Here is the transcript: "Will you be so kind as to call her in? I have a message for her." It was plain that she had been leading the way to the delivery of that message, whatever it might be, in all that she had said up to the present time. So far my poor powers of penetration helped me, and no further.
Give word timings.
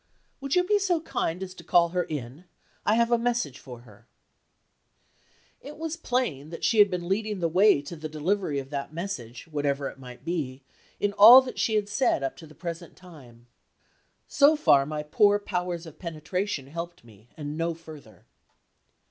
"Will 0.39 0.49
you 0.49 0.63
be 0.63 0.79
so 0.79 1.01
kind 1.01 1.43
as 1.43 1.53
to 1.53 1.63
call 1.63 1.89
her 1.89 2.01
in? 2.05 2.45
I 2.87 2.95
have 2.95 3.11
a 3.11 3.19
message 3.19 3.59
for 3.59 3.81
her." 3.81 4.07
It 5.61 5.77
was 5.77 5.95
plain 5.95 6.49
that 6.49 6.63
she 6.63 6.79
had 6.79 6.89
been 6.89 7.07
leading 7.07 7.37
the 7.39 7.47
way 7.47 7.83
to 7.83 7.95
the 7.95 8.09
delivery 8.09 8.57
of 8.57 8.71
that 8.71 8.91
message, 8.91 9.47
whatever 9.47 9.87
it 9.89 9.99
might 9.99 10.25
be, 10.25 10.63
in 10.99 11.13
all 11.13 11.39
that 11.43 11.59
she 11.59 11.75
had 11.75 11.87
said 11.87 12.23
up 12.23 12.35
to 12.37 12.47
the 12.47 12.55
present 12.55 12.95
time. 12.95 13.45
So 14.27 14.55
far 14.55 14.87
my 14.87 15.03
poor 15.03 15.37
powers 15.37 15.85
of 15.85 15.99
penetration 15.99 16.65
helped 16.65 17.03
me, 17.03 17.29
and 17.37 17.55
no 17.55 17.75
further. 17.75 18.25